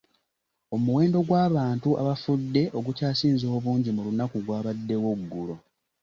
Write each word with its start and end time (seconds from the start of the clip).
Omuwendo 0.75 1.17
gw'abantu 1.27 1.89
abafudde 2.01 2.63
ogukyasinze 2.77 3.45
obungi 3.55 3.89
mu 3.95 4.01
lunaku 4.07 4.37
gwabaddewo 4.45 5.11
ggulo. 5.21 5.55